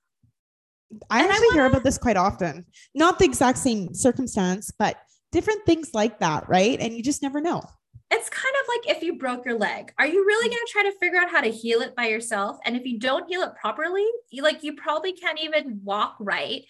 [1.11, 1.55] I and actually I wanna...
[1.55, 2.65] hear about this quite often.
[2.95, 4.99] Not the exact same circumstance, but
[5.37, 6.81] different things like that, right?
[6.81, 7.63] And you just never know.
[8.11, 10.83] It's kind of like if you broke your leg, are you really going to try
[10.85, 12.57] to figure out how to heal it by yourself?
[12.65, 16.65] And if you don't heal it properly, you like you probably can't even walk right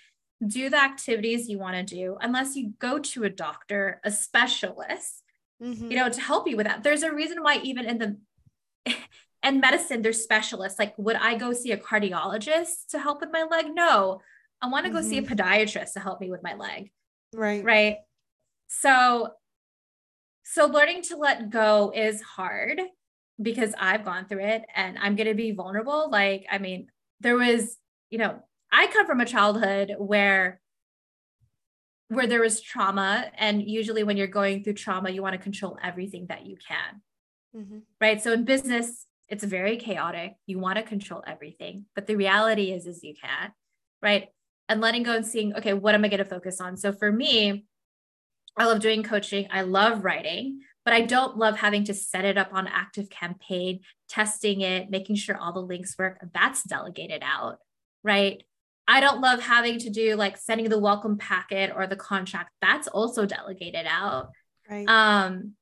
[0.44, 5.22] do the activities you want to do unless you go to a doctor, a specialist,
[5.62, 5.90] mm-hmm.
[5.90, 6.82] you know, to help you with that.
[6.82, 8.94] There's a reason why even in the
[9.44, 10.78] in medicine, there's specialists.
[10.78, 13.66] Like, would I go see a cardiologist to help with my leg?
[13.72, 14.20] No.
[14.60, 15.00] I want to mm-hmm.
[15.00, 15.34] go see a mm-hmm.
[15.34, 16.90] podiatrist to help me with my leg.
[17.32, 17.64] Right.
[17.64, 17.98] Right.
[18.68, 19.30] So
[20.48, 22.80] so learning to let go is hard
[23.40, 26.08] because I've gone through it and I'm going to be vulnerable.
[26.10, 26.86] Like, I mean,
[27.20, 27.76] there was,
[28.10, 28.38] you know,
[28.72, 30.60] I come from a childhood where
[32.08, 35.76] where there was trauma and usually when you're going through trauma you want to control
[35.82, 37.02] everything that you can.
[37.56, 37.78] Mm-hmm.
[38.00, 38.22] right?
[38.22, 40.34] So in business it's very chaotic.
[40.46, 43.52] You want to control everything but the reality is is you can't
[44.02, 44.28] right?
[44.68, 46.76] And letting go and seeing okay what am i going to focus on?
[46.76, 47.64] So for me
[48.56, 52.38] i love doing coaching i love writing but i don't love having to set it
[52.38, 57.58] up on ActiveCampaign testing it making sure all the links work that's delegated out
[58.02, 58.42] right
[58.88, 62.50] I don't love having to do like sending the welcome packet or the contract.
[62.62, 64.30] That's also delegated out.
[64.70, 64.88] Right.
[64.88, 65.54] Um,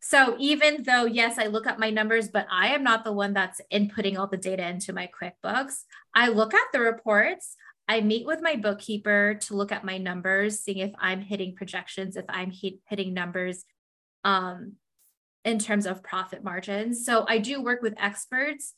[0.00, 3.32] so even though, yes, I look at my numbers, but I am not the one
[3.32, 5.84] that's inputting all the data into my QuickBooks.
[6.14, 7.56] I look at the reports.
[7.92, 12.16] I meet with my bookkeeper to look at my numbers, seeing if I'm hitting projections,
[12.16, 13.64] if I'm hit, hitting numbers
[14.24, 14.74] um,
[15.44, 17.04] in terms of profit margins.
[17.04, 18.74] So I do work with experts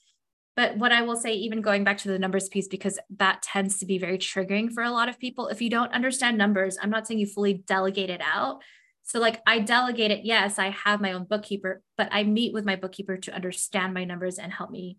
[0.57, 3.79] but what I will say, even going back to the numbers piece, because that tends
[3.79, 5.48] to be very triggering for a lot of people.
[5.48, 8.62] If you don't understand numbers, I'm not saying you fully delegate it out.
[9.03, 10.24] So, like, I delegate it.
[10.24, 14.05] Yes, I have my own bookkeeper, but I meet with my bookkeeper to understand my
[14.05, 14.96] numbers and help me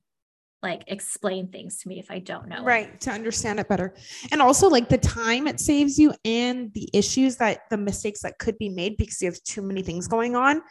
[0.66, 2.64] like explain things to me if I don't know.
[2.64, 2.90] Right.
[2.90, 3.02] It.
[3.02, 3.94] To understand it better.
[4.32, 8.40] And also like the time it saves you and the issues that the mistakes that
[8.40, 10.62] could be made because you have too many things going on.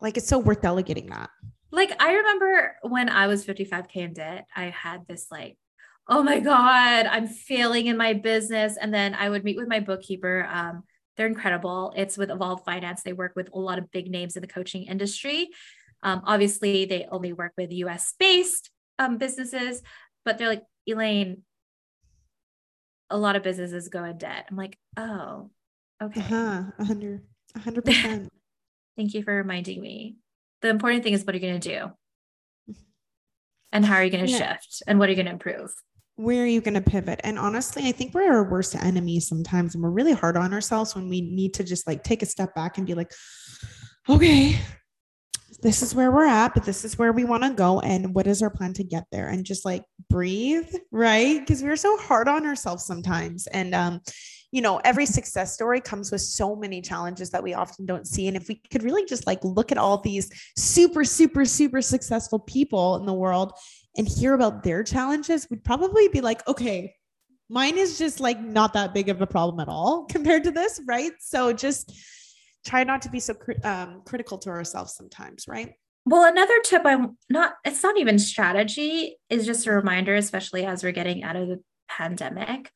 [0.00, 1.30] Like it's so worth delegating that
[1.74, 5.58] like I remember when I was 55k in debt, I had this like,
[6.08, 9.80] oh my god, I'm failing in my business, and then I would meet with my
[9.80, 10.48] bookkeeper.
[10.50, 10.84] Um,
[11.16, 11.92] they're incredible.
[11.96, 13.02] It's with Evolve Finance.
[13.02, 15.50] They work with a lot of big names in the coaching industry.
[16.02, 19.82] Um, obviously, they only work with US based um, businesses,
[20.24, 21.42] but they're like, Elaine,
[23.10, 24.46] a lot of businesses go in debt.
[24.50, 25.50] I'm like, oh,
[26.02, 26.20] okay.
[26.20, 26.62] Uh-huh.
[26.76, 27.22] 100,
[27.58, 28.28] 100%.
[28.96, 30.16] Thank you for reminding me
[30.64, 31.92] the important thing is what are you going to do
[33.70, 34.54] and how are you going to yeah.
[34.54, 35.70] shift and what are you going to improve
[36.16, 39.74] where are you going to pivot and honestly i think we're our worst enemies sometimes
[39.74, 42.54] and we're really hard on ourselves when we need to just like take a step
[42.54, 43.12] back and be like
[44.08, 44.58] okay
[45.62, 48.26] this is where we're at but this is where we want to go and what
[48.26, 52.28] is our plan to get there and just like breathe right because we're so hard
[52.28, 54.00] on ourselves sometimes and um
[54.54, 58.28] you know, every success story comes with so many challenges that we often don't see.
[58.28, 62.38] And if we could really just like look at all these super, super, super successful
[62.38, 63.52] people in the world
[63.96, 66.94] and hear about their challenges, we'd probably be like, okay,
[67.48, 70.80] mine is just like not that big of a problem at all compared to this,
[70.86, 71.14] right?
[71.18, 71.92] So just
[72.64, 75.72] try not to be so um, critical to ourselves sometimes, right?
[76.06, 80.82] Well, another tip I'm not, it's not even strategy, is just a reminder, especially as
[80.82, 82.70] we're getting out of the pandemic,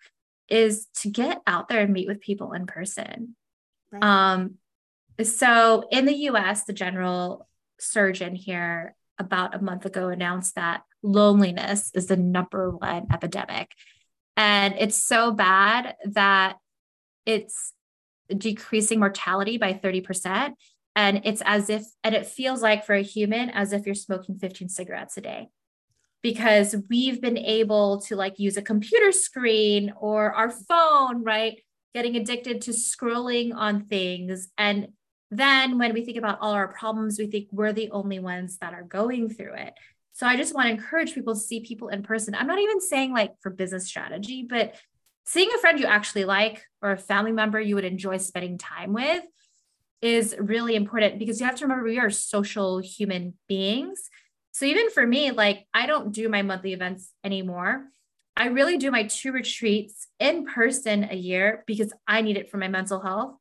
[0.49, 3.37] is to get out there and meet with people in person.
[3.93, 4.03] Right.
[4.03, 4.55] Um,
[5.23, 7.49] so in the US, the general
[7.79, 13.73] surgeon here about a month ago announced that loneliness is the number one epidemic.
[14.37, 16.57] And it's so bad that
[17.27, 17.73] it's
[18.37, 20.55] decreasing mortality by 30%.
[20.97, 24.39] And it's as if, and it feels like for a human, as if you're smoking
[24.39, 25.49] 15 cigarettes a day
[26.23, 31.61] because we've been able to like use a computer screen or our phone, right?
[31.95, 34.49] Getting addicted to scrolling on things.
[34.59, 34.89] And
[35.31, 38.73] then when we think about all our problems, we think we're the only ones that
[38.73, 39.75] are going through it.
[40.13, 42.35] So I just want to encourage people to see people in person.
[42.35, 44.75] I'm not even saying like for business strategy, but
[45.29, 48.93] seeing a friend you actually like or a family member you would enjoy spending time
[48.93, 49.23] with
[50.01, 54.09] is really important because you have to remember we are social human beings
[54.59, 57.85] so even for me, like I don't do my monthly events anymore.
[58.37, 62.57] I really do my two retreats in person a year because I need it for
[62.57, 63.37] my mental health.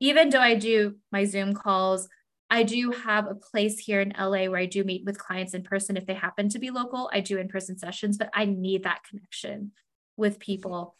[0.00, 2.08] Even though I do my Zoom calls
[2.48, 5.64] I do have a place here in LA where I do meet with clients in
[5.64, 7.10] person if they happen to be local.
[7.12, 9.72] I do in person sessions, but I need that connection
[10.16, 10.94] with people.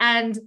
[0.00, 0.38] And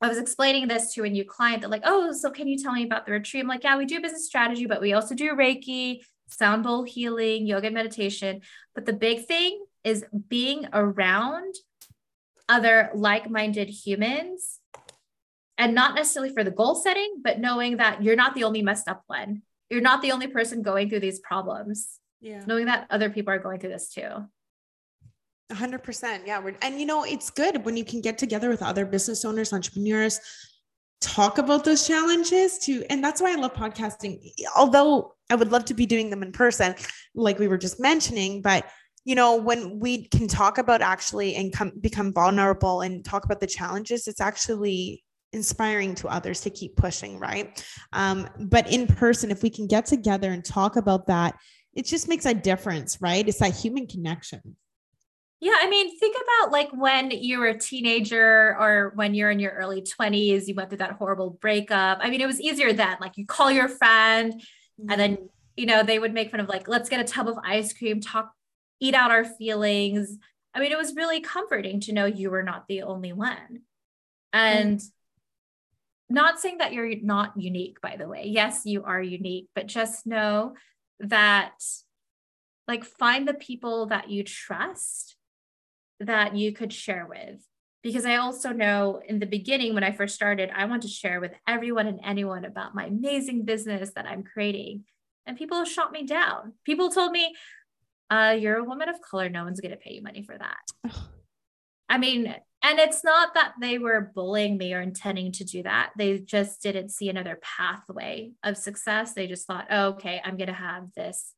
[0.00, 2.72] I was explaining this to a new client that, like, oh, so can you tell
[2.72, 3.42] me about the retreat?
[3.42, 7.46] I'm like, yeah, we do business strategy, but we also do Reiki, sound bowl healing,
[7.46, 8.40] yoga, meditation.
[8.74, 11.54] But the big thing is being around
[12.48, 14.58] other like minded humans
[15.58, 18.88] and not necessarily for the goal setting, but knowing that you're not the only messed
[18.88, 19.42] up one.
[19.70, 21.98] You're not the only person going through these problems.
[22.20, 22.42] Yeah.
[22.46, 24.26] Knowing that other people are going through this too.
[25.52, 26.26] 100%.
[26.26, 26.42] Yeah.
[26.62, 30.20] and you know, it's good when you can get together with other business owners, entrepreneurs,
[31.00, 32.84] talk about those challenges too.
[32.88, 34.20] And that's why I love podcasting.
[34.56, 36.74] Although I would love to be doing them in person,
[37.14, 38.66] like we were just mentioning, but
[39.04, 43.40] you know, when we can talk about actually and come become vulnerable and talk about
[43.40, 47.64] the challenges, it's actually inspiring to others to keep pushing, right?
[47.92, 51.34] Um, but in person, if we can get together and talk about that,
[51.74, 53.26] it just makes a difference, right?
[53.26, 54.56] It's that human connection.
[55.42, 59.40] Yeah, I mean, think about like when you were a teenager or when you're in
[59.40, 61.98] your early 20s, you went through that horrible breakup.
[62.00, 62.96] I mean, it was easier then.
[63.00, 64.88] Like you call your friend mm-hmm.
[64.88, 65.18] and then,
[65.56, 68.00] you know, they would make fun of like, let's get a tub of ice cream,
[68.00, 68.30] talk,
[68.78, 70.16] eat out our feelings.
[70.54, 73.62] I mean, it was really comforting to know you were not the only one.
[74.32, 74.86] And mm-hmm
[76.12, 78.24] not saying that you're not unique, by the way.
[78.26, 80.54] Yes, you are unique, but just know
[81.00, 81.54] that,
[82.68, 85.16] like, find the people that you trust
[86.00, 87.40] that you could share with.
[87.82, 91.20] Because I also know in the beginning, when I first started, I want to share
[91.20, 94.84] with everyone and anyone about my amazing business that I'm creating.
[95.26, 96.52] And people shot me down.
[96.64, 97.34] People told me,
[98.10, 99.28] uh, You're a woman of color.
[99.28, 100.92] No one's going to pay you money for that.
[101.88, 105.90] I mean, and it's not that they were bullying me or intending to do that.
[105.98, 109.12] They just didn't see another pathway of success.
[109.12, 111.34] They just thought, oh, okay, I'm going to have this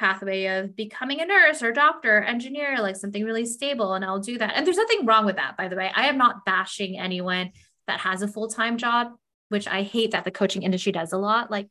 [0.00, 4.38] pathway of becoming a nurse or doctor, engineer, like something really stable, and I'll do
[4.38, 4.54] that.
[4.56, 5.92] And there's nothing wrong with that, by the way.
[5.94, 7.50] I am not bashing anyone
[7.86, 9.12] that has a full time job,
[9.50, 11.50] which I hate that the coaching industry does a lot.
[11.50, 11.68] Like,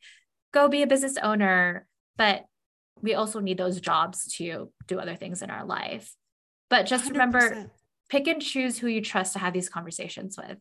[0.54, 1.86] go be a business owner.
[2.16, 2.44] But
[3.02, 6.14] we also need those jobs to do other things in our life.
[6.68, 7.10] But just 100%.
[7.10, 7.70] remember
[8.10, 10.58] pick and choose who you trust to have these conversations with.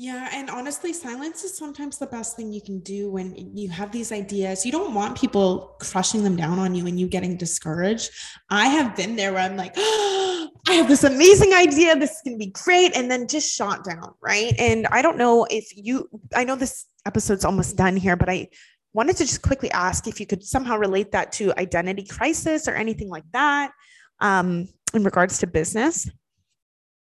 [0.00, 0.28] Yeah.
[0.30, 4.12] And honestly, silence is sometimes the best thing you can do when you have these
[4.12, 4.64] ideas.
[4.64, 8.12] You don't want people crushing them down on you and you getting discouraged.
[8.48, 11.96] I have been there where I'm like, oh, I have this amazing idea.
[11.96, 12.96] This is going to be great.
[12.96, 14.14] And then just shot down.
[14.22, 14.54] Right.
[14.56, 18.50] And I don't know if you, I know this episode's almost done here, but I
[18.92, 22.74] wanted to just quickly ask if you could somehow relate that to identity crisis or
[22.74, 23.72] anything like that
[24.20, 26.08] um, in regards to business.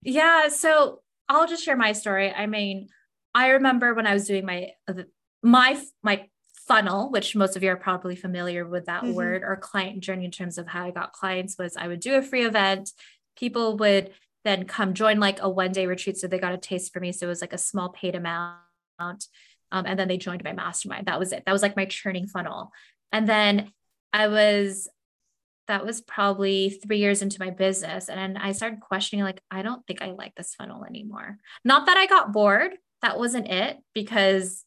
[0.03, 0.47] Yeah.
[0.47, 2.33] So I'll just share my story.
[2.33, 2.89] I mean,
[3.35, 4.71] I remember when I was doing my
[5.43, 6.29] my my
[6.67, 9.15] funnel, which most of you are probably familiar with that mm-hmm.
[9.15, 12.15] word, or client journey in terms of how I got clients was I would do
[12.15, 12.91] a free event.
[13.37, 14.11] People would
[14.45, 16.17] then come join like a one day retreat.
[16.17, 17.13] So they got a taste for me.
[17.13, 18.59] So it was like a small paid amount.
[19.01, 21.07] Um, and then they joined my mastermind.
[21.07, 21.43] That was it.
[21.47, 22.71] That was like my churning funnel.
[23.11, 23.73] And then
[24.13, 24.89] I was
[25.69, 28.09] that was probably three years into my business.
[28.09, 31.39] And I started questioning, like, I don't think I like this funnel anymore.
[31.65, 32.73] Not that I got bored,
[33.03, 34.65] that wasn't it, because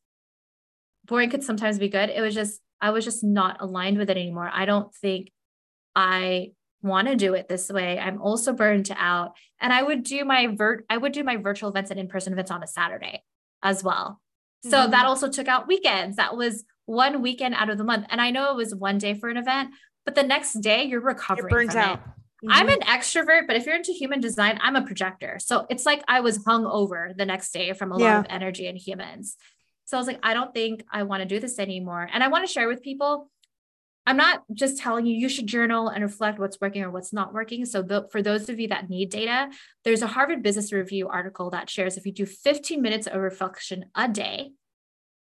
[1.05, 2.09] boring could sometimes be good.
[2.09, 4.49] It was just, I was just not aligned with it anymore.
[4.51, 5.31] I don't think
[5.95, 7.97] I want to do it this way.
[7.97, 9.31] I'm also burned out.
[9.59, 12.51] And I would do my vert, I would do my virtual events and in-person events
[12.51, 13.23] on a Saturday
[13.63, 14.21] as well.
[14.63, 14.91] So mm-hmm.
[14.91, 16.17] that also took out weekends.
[16.17, 18.05] That was one weekend out of the month.
[18.09, 19.71] And I know it was one day for an event,
[20.07, 21.49] but the next day you're recovering.
[21.51, 21.99] You're burnt out.
[21.99, 22.49] Mm-hmm.
[22.49, 25.37] I'm an extrovert, but if you're into human design, I'm a projector.
[25.39, 28.15] So it's like I was hung over the next day from a yeah.
[28.15, 29.35] lot of energy in humans.
[29.83, 32.07] So I was like, I don't think I want to do this anymore.
[32.09, 33.29] And I want to share with people.
[34.05, 37.33] I'm not just telling you you should journal and reflect what's working or what's not
[37.33, 37.65] working.
[37.65, 39.49] So for those of you that need data,
[39.83, 43.87] there's a Harvard Business Review article that shares if you do 15 minutes of reflection
[43.93, 44.51] a day,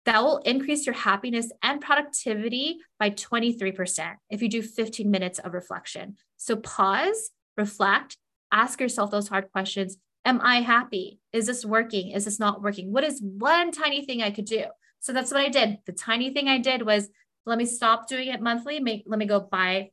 [0.09, 5.53] that will increase your happiness and productivity by 23% if you do 15 minutes of
[5.53, 6.17] reflection.
[6.39, 8.17] So pause, reflect,
[8.51, 9.99] ask yourself those hard questions.
[10.25, 11.21] Am I happy?
[11.35, 12.13] Is this working?
[12.13, 12.91] Is this not working?
[12.91, 14.65] What is one tiny thing I could do?
[15.01, 15.77] So that's what I did.
[15.85, 17.11] The tiny thing I did was
[17.45, 19.91] let me stop doing it monthly, make let me go by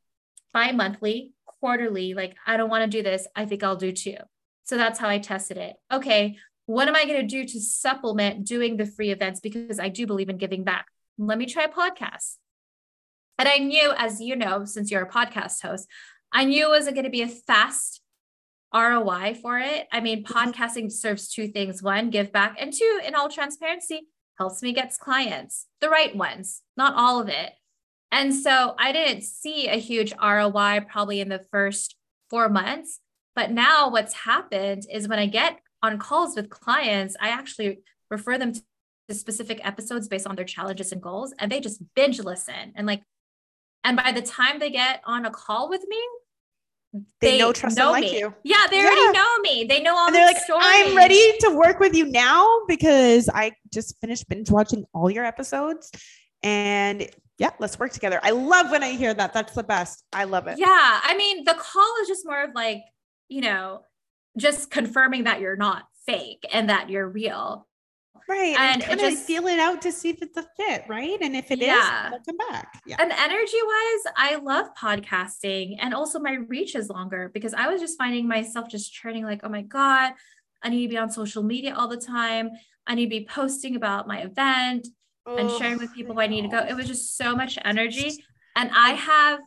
[0.53, 2.13] bi-monthly, quarterly.
[2.13, 3.27] Like I don't want to do this.
[3.35, 4.15] I think I'll do two.
[4.63, 5.75] So that's how I tested it.
[5.91, 9.39] Okay, what am I going to do to supplement doing the free events?
[9.39, 10.87] Because I do believe in giving back.
[11.17, 12.35] Let me try a podcast.
[13.37, 15.87] And I knew, as you know, since you're a podcast host,
[16.31, 18.01] I knew it wasn't going to be a fast
[18.73, 19.87] ROI for it.
[19.91, 20.37] I mean, mm-hmm.
[20.37, 24.07] podcasting serves two things one, give back, and two, in all transparency,
[24.37, 27.53] helps me get clients, the right ones, not all of it.
[28.11, 31.95] And so I didn't see a huge ROI probably in the first
[32.29, 32.99] four months.
[33.35, 37.79] But now what's happened is when I get on calls with clients, I actually
[38.09, 42.19] refer them to specific episodes based on their challenges and goals, and they just binge
[42.19, 42.73] listen.
[42.75, 43.03] And like,
[43.83, 46.01] and by the time they get on a call with me,
[47.21, 48.33] they, they know, trust, know like you.
[48.43, 48.85] Yeah, they yeah.
[48.85, 49.65] already know me.
[49.65, 50.07] They know all.
[50.07, 50.65] And they're like, stories.
[50.65, 55.25] I'm ready to work with you now because I just finished binge watching all your
[55.25, 55.91] episodes,
[56.41, 57.07] and
[57.37, 58.19] yeah, let's work together.
[58.23, 59.33] I love when I hear that.
[59.33, 60.03] That's the best.
[60.13, 60.57] I love it.
[60.57, 60.67] Yeah,
[61.03, 62.81] I mean, the call is just more of like,
[63.27, 63.81] you know,
[64.37, 67.67] just confirming that you're not fake and that you're real.
[68.27, 68.57] Right.
[68.57, 71.17] And, and just feel it out to see if it's a fit, right?
[71.21, 72.11] And if it yeah.
[72.11, 72.81] is, come back.
[72.85, 72.95] Yeah.
[72.99, 77.79] And energy wise, I love podcasting and also my reach is longer because I was
[77.79, 80.13] just finding myself just churning like, oh my God,
[80.63, 82.49] I need to be on social media all the time.
[82.87, 84.87] I need to be posting about my event
[85.27, 86.59] oh, and sharing with people where I need to go.
[86.59, 88.23] It was just so much energy.
[88.55, 89.39] And I have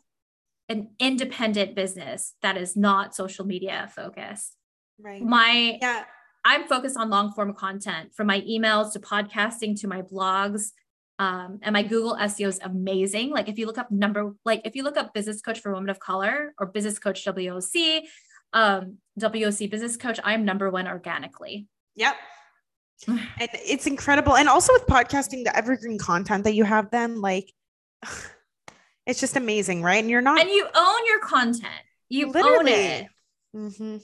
[0.68, 4.54] an independent business that is not social media focused.
[5.00, 5.22] Right.
[5.22, 6.04] My yeah
[6.44, 10.70] I'm focused on long form content from my emails to podcasting to my blogs.
[11.18, 13.30] Um, and my Google SEO is amazing.
[13.30, 15.90] Like if you look up number, like if you look up business coach for women
[15.90, 18.02] of color or business coach WOC,
[18.52, 21.66] um, WOC business coach, I'm number one organically.
[21.96, 22.16] Yep.
[23.08, 23.20] and
[23.52, 24.36] it's incredible.
[24.36, 27.52] And also with podcasting, the evergreen content that you have then, like
[29.06, 30.00] it's just amazing, right?
[30.00, 31.82] And you're not and you own your content.
[32.08, 32.58] You Literally.
[32.58, 33.06] own it.
[33.54, 33.96] Mm-hmm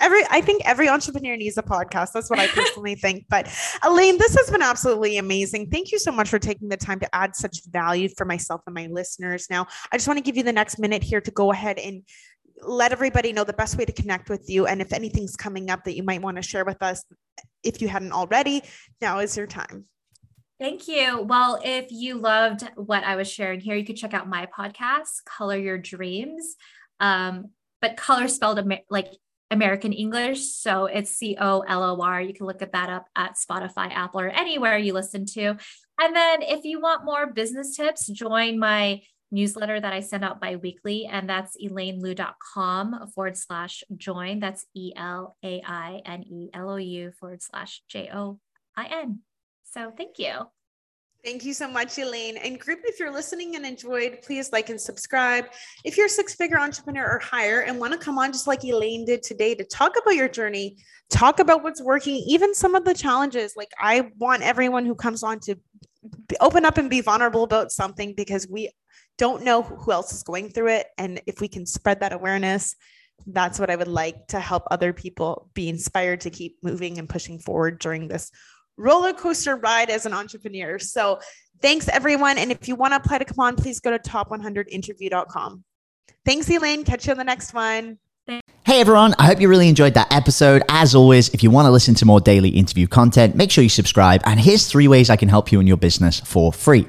[0.00, 2.12] every i think every entrepreneur needs a podcast.
[2.12, 3.26] That's what i personally think.
[3.28, 3.48] But
[3.84, 5.70] elaine this has been absolutely amazing.
[5.70, 8.74] Thank you so much for taking the time to add such value for myself and
[8.74, 9.46] my listeners.
[9.50, 12.02] Now i just want to give you the next minute here to go ahead and
[12.62, 14.66] let everybody know the best way to connect with you.
[14.66, 17.04] And if anything's coming up that you might want to share with us
[17.62, 18.62] if you hadn't already
[19.00, 19.84] now is your time.
[20.58, 21.20] Thank you.
[21.20, 25.24] Well, if you loved what I was sharing here, you could check out my podcast,
[25.26, 26.56] Color Your Dreams.
[26.98, 27.50] Um,
[27.82, 29.08] but color spelled like
[29.50, 30.44] American English.
[30.44, 32.20] So it's C O L O R.
[32.20, 35.56] You can look at that up at Spotify, Apple, or anywhere you listen to.
[35.98, 40.40] And then if you want more business tips, join my newsletter that I send out
[40.40, 44.40] bi weekly, and that's elainelou.com forward slash join.
[44.40, 48.38] That's E L A I N E L O U forward slash J O
[48.76, 49.20] I N.
[49.64, 50.46] So thank you.
[51.26, 52.36] Thank you so much, Elaine.
[52.36, 55.46] And group, if you're listening and enjoyed, please like and subscribe.
[55.84, 58.62] If you're a six figure entrepreneur or higher and want to come on just like
[58.62, 60.76] Elaine did today to talk about your journey,
[61.10, 63.54] talk about what's working, even some of the challenges.
[63.56, 65.56] Like I want everyone who comes on to
[66.40, 68.70] open up and be vulnerable about something because we
[69.18, 70.86] don't know who else is going through it.
[70.96, 72.76] And if we can spread that awareness,
[73.26, 77.08] that's what I would like to help other people be inspired to keep moving and
[77.08, 78.30] pushing forward during this
[78.76, 80.78] roller coaster ride as an entrepreneur.
[80.78, 81.20] So
[81.60, 82.38] thanks everyone.
[82.38, 85.64] And if you want to apply to come on, please go to top100interview.com.
[86.24, 86.84] Thanks, Elaine.
[86.84, 87.98] Catch you on the next one.
[88.64, 90.64] Hey everyone, I hope you really enjoyed that episode.
[90.68, 93.70] As always, if you want to listen to more daily interview content, make sure you
[93.70, 94.20] subscribe.
[94.24, 96.88] And here's three ways I can help you in your business for free.